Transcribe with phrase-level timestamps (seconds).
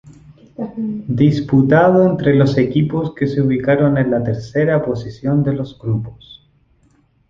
[1.09, 6.41] Disputado entre los equipos que se ubicaron en la tercera posición de los grupos.